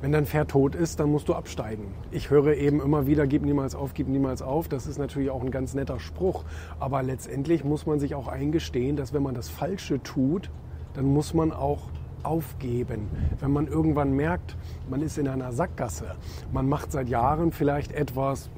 [0.00, 1.86] wenn dein Pferd tot ist, dann musst du absteigen.
[2.10, 4.68] Ich höre eben immer wieder, gib niemals auf, gib niemals auf.
[4.68, 6.44] Das ist natürlich auch ein ganz netter Spruch.
[6.78, 10.50] Aber letztendlich muss man sich auch eingestehen, dass wenn man das Falsche tut,
[10.94, 11.88] dann muss man auch
[12.22, 13.08] aufgeben.
[13.40, 14.56] Wenn man irgendwann merkt,
[14.88, 16.16] man ist in einer Sackgasse,
[16.52, 18.50] man macht seit Jahren vielleicht etwas,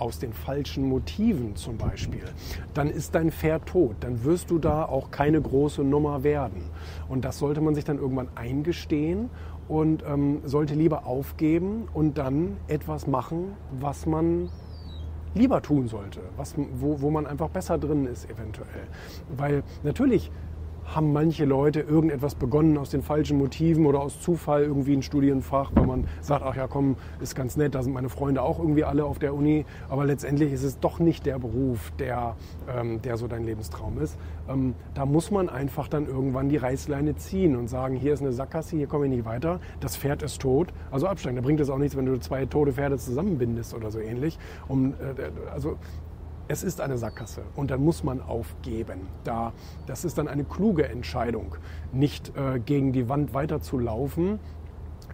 [0.00, 2.24] aus den falschen Motiven zum Beispiel,
[2.74, 3.96] dann ist dein Pferd tot.
[4.00, 6.62] Dann wirst du da auch keine große Nummer werden.
[7.08, 9.30] Und das sollte man sich dann irgendwann eingestehen
[9.68, 14.48] und ähm, sollte lieber aufgeben und dann etwas machen, was man
[15.34, 18.86] lieber tun sollte, was, wo, wo man einfach besser drin ist eventuell.
[19.36, 20.30] Weil natürlich
[20.94, 25.70] haben manche Leute irgendetwas begonnen aus den falschen Motiven oder aus Zufall irgendwie ein Studienfach,
[25.74, 28.84] weil man sagt, ach ja, komm, ist ganz nett, da sind meine Freunde auch irgendwie
[28.84, 32.36] alle auf der Uni, aber letztendlich ist es doch nicht der Beruf, der,
[32.74, 34.18] ähm, der so dein Lebenstraum ist.
[34.48, 38.32] Ähm, da muss man einfach dann irgendwann die Reißleine ziehen und sagen, hier ist eine
[38.32, 41.36] Sackgasse, hier komme ich nicht weiter, das Pferd ist tot, also absteigen.
[41.36, 44.38] Da bringt es auch nichts, wenn du zwei tote Pferde zusammenbindest oder so ähnlich.
[44.68, 44.94] Um, äh,
[45.52, 45.76] also
[46.48, 49.00] es ist eine Sackgasse und dann muss man aufgeben.
[49.24, 49.52] Da,
[49.86, 51.56] das ist dann eine kluge Entscheidung,
[51.92, 54.40] nicht äh, gegen die Wand weiterzulaufen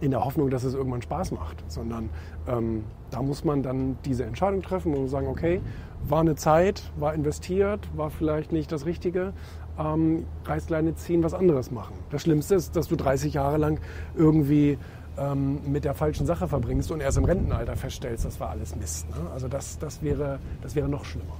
[0.01, 2.09] in der Hoffnung, dass es irgendwann Spaß macht, sondern
[2.47, 5.61] ähm, da muss man dann diese Entscheidung treffen und sagen, okay,
[6.07, 9.33] war eine Zeit, war investiert, war vielleicht nicht das Richtige,
[9.77, 11.95] ähm, Reißleine ziehen, was anderes machen.
[12.11, 13.79] Das Schlimmste ist, dass du 30 Jahre lang
[14.15, 14.77] irgendwie
[15.17, 19.09] ähm, mit der falschen Sache verbringst und erst im Rentenalter feststellst, das war alles Mist.
[19.09, 19.31] Ne?
[19.33, 21.37] Also das, das, wäre, das wäre noch schlimmer.